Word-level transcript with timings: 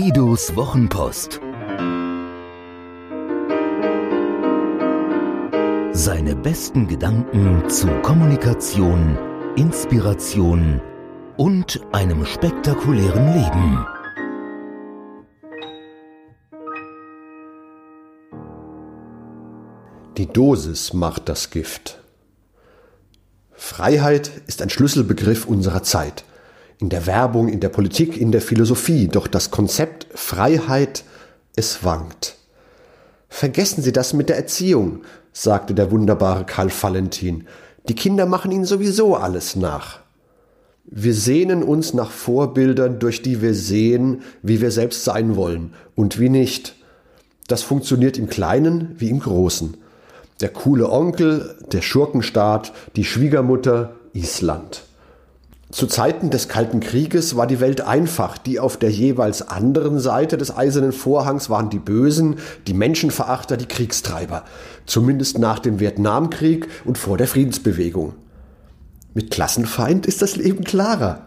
Guidos 0.00 0.54
Wochenpost. 0.54 1.40
Seine 5.92 6.36
besten 6.36 6.86
Gedanken 6.86 7.68
zu 7.68 7.88
Kommunikation, 8.02 9.18
Inspiration 9.56 10.80
und 11.36 11.80
einem 11.90 12.24
spektakulären 12.24 13.26
Leben. 13.34 13.86
Die 20.16 20.28
Dosis 20.28 20.92
macht 20.92 21.28
das 21.28 21.50
Gift. 21.50 21.98
Freiheit 23.50 24.30
ist 24.46 24.62
ein 24.62 24.70
Schlüsselbegriff 24.70 25.44
unserer 25.44 25.82
Zeit. 25.82 26.22
In 26.78 26.88
der 26.90 27.06
Werbung, 27.06 27.48
in 27.48 27.60
der 27.60 27.70
Politik, 27.70 28.16
in 28.16 28.32
der 28.32 28.40
Philosophie. 28.40 29.08
Doch 29.08 29.26
das 29.26 29.50
Konzept 29.50 30.06
Freiheit, 30.14 31.04
es 31.56 31.82
wankt. 31.84 32.36
Vergessen 33.28 33.82
Sie 33.82 33.92
das 33.92 34.12
mit 34.12 34.28
der 34.28 34.36
Erziehung, 34.36 35.02
sagte 35.32 35.74
der 35.74 35.90
wunderbare 35.90 36.44
Karl 36.44 36.70
Valentin. 36.70 37.46
Die 37.88 37.94
Kinder 37.94 38.26
machen 38.26 38.52
Ihnen 38.52 38.64
sowieso 38.64 39.16
alles 39.16 39.56
nach. 39.56 40.00
Wir 40.84 41.14
sehnen 41.14 41.62
uns 41.62 41.92
nach 41.92 42.10
Vorbildern, 42.10 42.98
durch 42.98 43.20
die 43.22 43.42
wir 43.42 43.54
sehen, 43.54 44.22
wie 44.42 44.60
wir 44.60 44.70
selbst 44.70 45.04
sein 45.04 45.36
wollen 45.36 45.74
und 45.94 46.18
wie 46.18 46.30
nicht. 46.30 46.76
Das 47.46 47.62
funktioniert 47.62 48.16
im 48.16 48.28
Kleinen 48.28 48.94
wie 48.98 49.10
im 49.10 49.20
Großen. 49.20 49.76
Der 50.40 50.48
coole 50.48 50.90
Onkel, 50.90 51.56
der 51.72 51.82
Schurkenstaat, 51.82 52.72
die 52.96 53.04
Schwiegermutter, 53.04 53.96
Island. 54.12 54.84
Zu 55.70 55.86
Zeiten 55.86 56.30
des 56.30 56.48
Kalten 56.48 56.80
Krieges 56.80 57.36
war 57.36 57.46
die 57.46 57.60
Welt 57.60 57.82
einfach. 57.82 58.38
Die 58.38 58.58
auf 58.58 58.78
der 58.78 58.90
jeweils 58.90 59.48
anderen 59.48 60.00
Seite 60.00 60.38
des 60.38 60.56
eisernen 60.56 60.92
Vorhangs 60.92 61.50
waren 61.50 61.68
die 61.68 61.78
Bösen, 61.78 62.36
die 62.66 62.72
Menschenverachter, 62.72 63.58
die 63.58 63.66
Kriegstreiber. 63.66 64.44
Zumindest 64.86 65.38
nach 65.38 65.58
dem 65.58 65.78
Vietnamkrieg 65.78 66.68
und 66.86 66.96
vor 66.96 67.18
der 67.18 67.28
Friedensbewegung. 67.28 68.14
Mit 69.12 69.30
Klassenfeind 69.30 70.06
ist 70.06 70.22
das 70.22 70.36
Leben 70.36 70.64
klarer. 70.64 71.26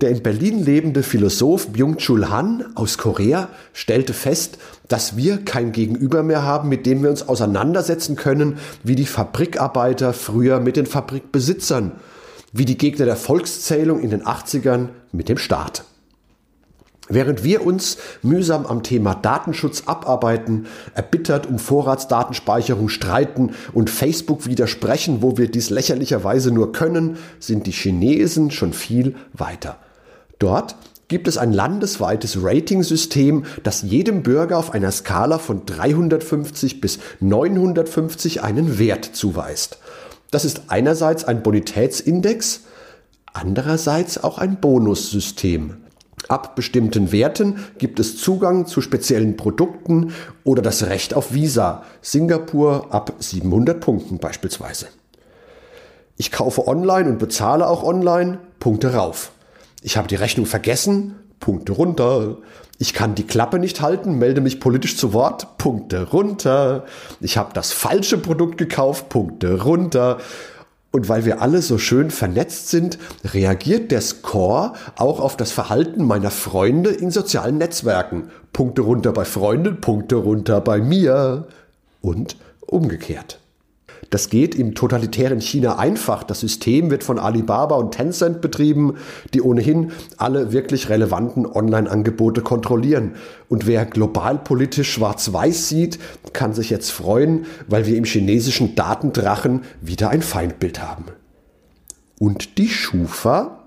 Der 0.00 0.10
in 0.10 0.22
Berlin 0.22 0.64
lebende 0.64 1.02
Philosoph 1.02 1.68
Byung-Chul 1.68 2.30
Han 2.30 2.64
aus 2.76 2.96
Korea 2.96 3.48
stellte 3.72 4.12
fest, 4.12 4.58
dass 4.86 5.16
wir 5.16 5.44
kein 5.44 5.72
Gegenüber 5.72 6.22
mehr 6.22 6.42
haben, 6.42 6.68
mit 6.68 6.86
dem 6.86 7.02
wir 7.02 7.10
uns 7.10 7.28
auseinandersetzen 7.28 8.14
können, 8.14 8.58
wie 8.84 8.94
die 8.94 9.06
Fabrikarbeiter 9.06 10.12
früher 10.12 10.60
mit 10.60 10.76
den 10.76 10.86
Fabrikbesitzern, 10.86 11.92
wie 12.52 12.64
die 12.64 12.78
Gegner 12.78 13.06
der 13.06 13.16
Volkszählung 13.16 14.00
in 14.00 14.10
den 14.10 14.22
80ern 14.22 14.88
mit 15.10 15.28
dem 15.28 15.38
Staat. 15.38 15.84
Während 17.08 17.42
wir 17.42 17.66
uns 17.66 17.98
mühsam 18.22 18.64
am 18.64 18.82
Thema 18.82 19.14
Datenschutz 19.14 19.82
abarbeiten, 19.86 20.66
erbittert 20.94 21.46
um 21.46 21.58
Vorratsdatenspeicherung 21.58 22.88
streiten 22.88 23.50
und 23.72 23.90
Facebook 23.90 24.46
widersprechen, 24.46 25.20
wo 25.20 25.36
wir 25.36 25.50
dies 25.50 25.68
lächerlicherweise 25.68 26.52
nur 26.52 26.72
können, 26.72 27.18
sind 27.40 27.66
die 27.66 27.72
Chinesen 27.72 28.50
schon 28.50 28.72
viel 28.72 29.16
weiter. 29.32 29.78
Dort 30.38 30.76
gibt 31.08 31.28
es 31.28 31.36
ein 31.36 31.52
landesweites 31.52 32.42
Ratingsystem, 32.42 33.44
das 33.62 33.82
jedem 33.82 34.22
Bürger 34.22 34.56
auf 34.56 34.72
einer 34.72 34.90
Skala 34.90 35.38
von 35.38 35.66
350 35.66 36.80
bis 36.80 36.98
950 37.20 38.42
einen 38.42 38.78
Wert 38.78 39.04
zuweist. 39.12 39.78
Das 40.32 40.46
ist 40.46 40.62
einerseits 40.68 41.24
ein 41.24 41.42
Bonitätsindex, 41.42 42.62
andererseits 43.34 44.24
auch 44.24 44.38
ein 44.38 44.60
Bonussystem. 44.60 45.76
Ab 46.26 46.56
bestimmten 46.56 47.12
Werten 47.12 47.58
gibt 47.76 48.00
es 48.00 48.16
Zugang 48.16 48.64
zu 48.66 48.80
speziellen 48.80 49.36
Produkten 49.36 50.14
oder 50.42 50.62
das 50.62 50.84
Recht 50.84 51.12
auf 51.12 51.34
Visa. 51.34 51.82
Singapur 52.00 52.86
ab 52.94 53.12
700 53.18 53.78
Punkten 53.78 54.18
beispielsweise. 54.18 54.86
Ich 56.16 56.32
kaufe 56.32 56.66
online 56.66 57.10
und 57.10 57.18
bezahle 57.18 57.68
auch 57.68 57.82
online, 57.82 58.38
Punkte 58.58 58.94
rauf. 58.94 59.32
Ich 59.82 59.98
habe 59.98 60.08
die 60.08 60.14
Rechnung 60.14 60.46
vergessen, 60.46 61.16
Punkte 61.42 61.72
runter. 61.72 62.38
Ich 62.78 62.94
kann 62.94 63.14
die 63.14 63.26
Klappe 63.26 63.58
nicht 63.58 63.82
halten, 63.82 64.18
melde 64.18 64.40
mich 64.40 64.60
politisch 64.60 64.96
zu 64.96 65.12
Wort, 65.12 65.58
Punkte 65.58 66.08
runter. 66.10 66.86
Ich 67.20 67.36
habe 67.36 67.52
das 67.52 67.72
falsche 67.72 68.16
Produkt 68.16 68.56
gekauft, 68.56 69.10
Punkte 69.10 69.62
runter. 69.62 70.18
Und 70.92 71.08
weil 71.08 71.24
wir 71.24 71.42
alle 71.42 71.60
so 71.60 71.78
schön 71.78 72.10
vernetzt 72.10 72.68
sind, 72.68 72.98
reagiert 73.24 73.90
der 73.90 74.02
Score 74.02 74.74
auch 74.96 75.20
auf 75.20 75.36
das 75.36 75.52
Verhalten 75.52 76.04
meiner 76.04 76.30
Freunde 76.30 76.90
in 76.90 77.10
sozialen 77.10 77.58
Netzwerken. 77.58 78.30
Punkte 78.52 78.82
runter 78.82 79.12
bei 79.12 79.24
Freunden, 79.24 79.80
Punkte 79.80 80.16
runter 80.16 80.60
bei 80.60 80.80
mir 80.80 81.48
und 82.02 82.36
umgekehrt. 82.60 83.41
Das 84.10 84.28
geht 84.28 84.54
im 84.54 84.74
totalitären 84.74 85.40
China 85.40 85.78
einfach. 85.78 86.22
Das 86.22 86.40
System 86.40 86.90
wird 86.90 87.04
von 87.04 87.18
Alibaba 87.18 87.76
und 87.76 87.92
Tencent 87.92 88.40
betrieben, 88.40 88.96
die 89.32 89.40
ohnehin 89.40 89.92
alle 90.18 90.52
wirklich 90.52 90.88
relevanten 90.88 91.46
Online-Angebote 91.46 92.42
kontrollieren. 92.42 93.12
Und 93.48 93.66
wer 93.66 93.86
globalpolitisch 93.86 94.92
schwarz-weiß 94.92 95.68
sieht, 95.68 95.98
kann 96.32 96.52
sich 96.52 96.70
jetzt 96.70 96.90
freuen, 96.90 97.46
weil 97.68 97.86
wir 97.86 97.96
im 97.96 98.04
chinesischen 98.04 98.74
Datendrachen 98.74 99.62
wieder 99.80 100.10
ein 100.10 100.22
Feindbild 100.22 100.82
haben. 100.82 101.04
Und 102.18 102.58
die 102.58 102.68
Schufa? 102.68 103.58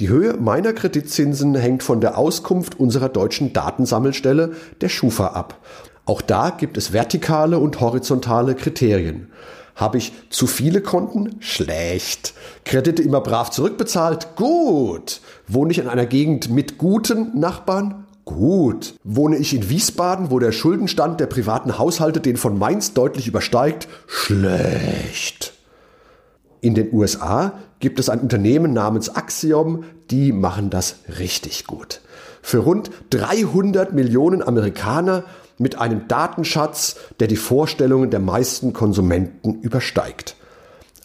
Die 0.00 0.08
Höhe 0.08 0.34
meiner 0.34 0.72
Kreditzinsen 0.72 1.54
hängt 1.54 1.84
von 1.84 2.00
der 2.00 2.18
Auskunft 2.18 2.80
unserer 2.80 3.08
deutschen 3.08 3.52
Datensammelstelle, 3.52 4.52
der 4.80 4.88
Schufa, 4.88 5.28
ab. 5.28 5.60
Auch 6.06 6.20
da 6.20 6.50
gibt 6.50 6.76
es 6.76 6.92
vertikale 6.92 7.58
und 7.58 7.80
horizontale 7.80 8.54
Kriterien. 8.54 9.28
Habe 9.74 9.98
ich 9.98 10.12
zu 10.30 10.46
viele 10.46 10.80
Konten? 10.80 11.36
Schlecht. 11.40 12.34
Kredite 12.64 13.02
immer 13.02 13.20
brav 13.20 13.50
zurückbezahlt? 13.50 14.36
Gut. 14.36 15.20
Wohne 15.48 15.72
ich 15.72 15.78
in 15.78 15.88
einer 15.88 16.06
Gegend 16.06 16.50
mit 16.50 16.78
guten 16.78 17.38
Nachbarn? 17.38 18.04
Gut. 18.24 18.94
Wohne 19.02 19.36
ich 19.36 19.54
in 19.54 19.68
Wiesbaden, 19.68 20.30
wo 20.30 20.38
der 20.38 20.52
Schuldenstand 20.52 21.20
der 21.20 21.26
privaten 21.26 21.76
Haushalte 21.78 22.20
den 22.20 22.36
von 22.36 22.58
Mainz 22.58 22.94
deutlich 22.94 23.26
übersteigt? 23.26 23.88
Schlecht. 24.06 25.54
In 26.60 26.74
den 26.74 26.92
USA 26.94 27.52
gibt 27.80 27.98
es 27.98 28.08
ein 28.08 28.20
Unternehmen 28.20 28.72
namens 28.72 29.14
Axiom, 29.14 29.84
die 30.10 30.32
machen 30.32 30.70
das 30.70 30.96
richtig 31.18 31.66
gut. 31.66 32.00
Für 32.40 32.58
rund 32.58 32.90
300 33.10 33.92
Millionen 33.92 34.42
Amerikaner 34.42 35.24
mit 35.58 35.78
einem 35.78 36.08
Datenschatz, 36.08 36.96
der 37.20 37.28
die 37.28 37.36
Vorstellungen 37.36 38.10
der 38.10 38.20
meisten 38.20 38.72
Konsumenten 38.72 39.60
übersteigt. 39.60 40.36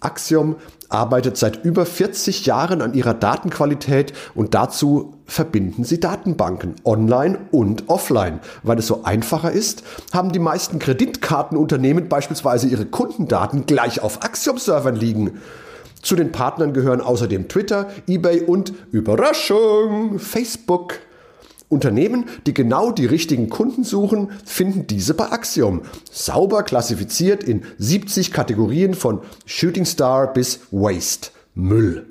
Axiom 0.01 0.55
arbeitet 0.87 1.37
seit 1.37 1.63
über 1.63 1.85
40 1.85 2.45
Jahren 2.45 2.81
an 2.81 2.93
ihrer 2.93 3.13
Datenqualität 3.13 4.13
und 4.33 4.55
dazu 4.55 5.13
verbinden 5.25 5.83
sie 5.83 5.99
Datenbanken 5.99 6.75
online 6.83 7.37
und 7.51 7.89
offline. 7.89 8.39
Weil 8.63 8.79
es 8.79 8.87
so 8.87 9.03
einfacher 9.03 9.51
ist, 9.51 9.83
haben 10.13 10.31
die 10.31 10.39
meisten 10.39 10.79
Kreditkartenunternehmen 10.79 12.09
beispielsweise 12.09 12.67
ihre 12.67 12.85
Kundendaten 12.85 13.65
gleich 13.65 14.01
auf 14.01 14.23
Axiom-Servern 14.23 14.95
liegen. 14.95 15.39
Zu 16.01 16.15
den 16.15 16.31
Partnern 16.31 16.73
gehören 16.73 17.01
außerdem 17.01 17.49
Twitter, 17.49 17.89
eBay 18.07 18.41
und 18.41 18.73
Überraschung, 18.91 20.17
Facebook. 20.17 20.99
Unternehmen, 21.69 22.25
die 22.47 22.53
genau 22.53 22.91
die 22.91 23.05
richtigen 23.05 23.49
Kunden 23.49 23.83
suchen, 23.83 24.31
finden 24.43 24.87
diese 24.87 25.13
bei 25.13 25.31
Axiom. 25.31 25.83
Sauber 26.11 26.63
klassifiziert 26.63 27.43
in 27.43 27.63
70 27.77 28.33
Kategorien 28.33 28.95
von 28.95 29.21
Shooting 29.45 29.85
Star 29.85 30.33
bis 30.33 30.61
Waste, 30.71 31.29
Müll. 31.53 32.07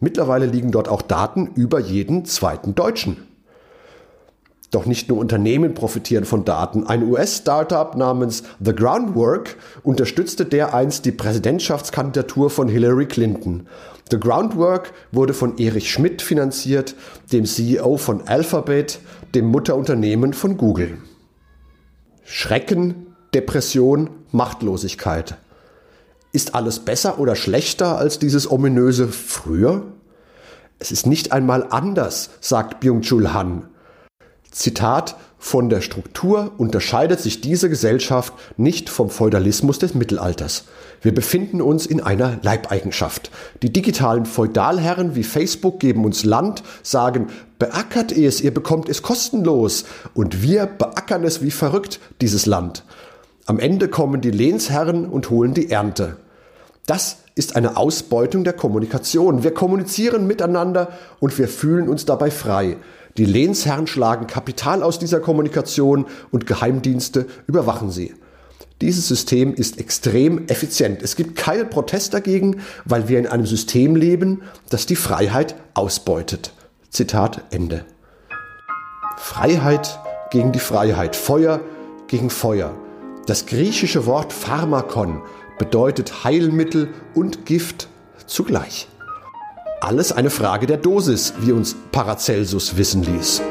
Mittlerweile 0.00 0.46
liegen 0.46 0.72
dort 0.72 0.88
auch 0.88 1.02
Daten 1.02 1.50
über 1.54 1.78
jeden 1.78 2.24
zweiten 2.24 2.74
Deutschen. 2.74 3.31
Doch 4.72 4.86
nicht 4.86 5.10
nur 5.10 5.18
Unternehmen 5.18 5.74
profitieren 5.74 6.24
von 6.24 6.46
Daten. 6.46 6.86
Ein 6.86 7.02
US-Startup 7.04 7.94
namens 7.94 8.42
The 8.58 8.74
Groundwork 8.74 9.56
unterstützte 9.82 10.46
dereinst 10.46 11.04
die 11.04 11.12
Präsidentschaftskandidatur 11.12 12.48
von 12.48 12.68
Hillary 12.68 13.04
Clinton. 13.04 13.66
The 14.10 14.18
Groundwork 14.18 14.94
wurde 15.12 15.34
von 15.34 15.58
Erich 15.58 15.92
Schmidt 15.92 16.22
finanziert, 16.22 16.94
dem 17.32 17.44
CEO 17.44 17.98
von 17.98 18.26
Alphabet, 18.26 19.00
dem 19.34 19.44
Mutterunternehmen 19.44 20.32
von 20.32 20.56
Google. 20.56 20.96
Schrecken, 22.24 23.14
Depression, 23.34 24.08
Machtlosigkeit. 24.30 25.36
Ist 26.32 26.54
alles 26.54 26.78
besser 26.78 27.18
oder 27.18 27.36
schlechter 27.36 27.98
als 27.98 28.18
dieses 28.18 28.50
ominöse 28.50 29.08
früher? 29.08 29.82
Es 30.78 30.92
ist 30.92 31.06
nicht 31.06 31.30
einmal 31.30 31.66
anders, 31.68 32.30
sagt 32.40 32.80
Byung-Chul 32.80 33.34
Han. 33.34 33.68
Zitat 34.52 35.16
Von 35.38 35.70
der 35.70 35.80
Struktur 35.80 36.52
unterscheidet 36.58 37.18
sich 37.18 37.40
diese 37.40 37.68
Gesellschaft 37.68 38.32
nicht 38.56 38.88
vom 38.88 39.10
Feudalismus 39.10 39.78
des 39.80 39.94
Mittelalters. 39.94 40.66
Wir 41.00 41.12
befinden 41.12 41.60
uns 41.60 41.84
in 41.86 42.00
einer 42.00 42.38
Leibeigenschaft. 42.42 43.30
Die 43.62 43.72
digitalen 43.72 44.24
Feudalherren 44.24 45.16
wie 45.16 45.24
Facebook 45.24 45.80
geben 45.80 46.04
uns 46.04 46.24
Land, 46.24 46.62
sagen 46.84 47.28
Beackert 47.58 48.12
es, 48.12 48.40
ihr 48.40 48.52
bekommt 48.52 48.88
es 48.88 49.02
kostenlos. 49.02 49.84
Und 50.14 50.42
wir 50.42 50.66
beackern 50.66 51.24
es 51.24 51.42
wie 51.42 51.50
verrückt, 51.50 51.98
dieses 52.20 52.46
Land. 52.46 52.84
Am 53.46 53.58
Ende 53.58 53.88
kommen 53.88 54.20
die 54.20 54.30
Lehnsherren 54.30 55.06
und 55.06 55.30
holen 55.30 55.54
die 55.54 55.70
Ernte. 55.70 56.16
Das 56.86 57.18
ist 57.34 57.56
eine 57.56 57.76
Ausbeutung 57.76 58.44
der 58.44 58.52
Kommunikation. 58.52 59.42
Wir 59.42 59.54
kommunizieren 59.54 60.26
miteinander 60.26 60.88
und 61.20 61.36
wir 61.38 61.48
fühlen 61.48 61.88
uns 61.88 62.04
dabei 62.04 62.30
frei. 62.30 62.76
Die 63.16 63.24
Lehnsherren 63.24 63.86
schlagen 63.86 64.26
Kapital 64.26 64.82
aus 64.82 64.98
dieser 64.98 65.20
Kommunikation 65.20 66.06
und 66.30 66.46
Geheimdienste 66.46 67.26
überwachen 67.46 67.90
sie. 67.90 68.14
Dieses 68.80 69.06
System 69.06 69.54
ist 69.54 69.78
extrem 69.78 70.48
effizient. 70.48 71.02
Es 71.02 71.14
gibt 71.14 71.36
keinen 71.36 71.70
Protest 71.70 72.14
dagegen, 72.14 72.62
weil 72.84 73.08
wir 73.08 73.18
in 73.18 73.28
einem 73.28 73.46
System 73.46 73.94
leben, 73.94 74.42
das 74.70 74.86
die 74.86 74.96
Freiheit 74.96 75.54
ausbeutet. 75.74 76.52
Zitat 76.90 77.44
Ende. 77.50 77.84
Freiheit 79.18 80.00
gegen 80.30 80.50
die 80.50 80.58
Freiheit, 80.58 81.14
Feuer 81.14 81.60
gegen 82.08 82.28
Feuer. 82.28 82.74
Das 83.26 83.46
griechische 83.46 84.04
Wort 84.06 84.32
Pharmakon 84.32 85.22
bedeutet 85.58 86.24
Heilmittel 86.24 86.88
und 87.14 87.46
Gift 87.46 87.88
zugleich. 88.26 88.88
Alles 89.82 90.12
eine 90.12 90.30
Frage 90.30 90.68
der 90.68 90.76
Dosis, 90.76 91.34
wie 91.40 91.50
uns 91.50 91.74
Paracelsus 91.90 92.76
wissen 92.76 93.02
ließ. 93.02 93.42